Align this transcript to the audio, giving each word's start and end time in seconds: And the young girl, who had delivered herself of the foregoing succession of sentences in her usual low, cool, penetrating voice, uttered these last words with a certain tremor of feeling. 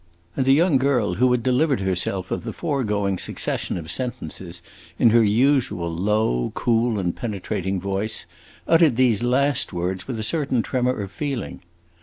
And 0.35 0.47
the 0.47 0.53
young 0.53 0.79
girl, 0.79 1.13
who 1.13 1.31
had 1.31 1.43
delivered 1.43 1.81
herself 1.81 2.31
of 2.31 2.43
the 2.43 2.53
foregoing 2.53 3.19
succession 3.19 3.77
of 3.77 3.91
sentences 3.91 4.63
in 4.97 5.11
her 5.11 5.21
usual 5.23 5.93
low, 5.93 6.51
cool, 6.55 6.99
penetrating 7.11 7.79
voice, 7.79 8.25
uttered 8.67 8.95
these 8.95 9.21
last 9.21 9.73
words 9.73 10.07
with 10.07 10.17
a 10.17 10.23
certain 10.23 10.63
tremor 10.63 10.99
of 11.03 11.11
feeling. 11.11 11.61